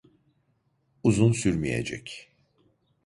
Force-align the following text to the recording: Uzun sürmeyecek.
Uzun 1.03 1.31
sürmeyecek. 1.33 2.31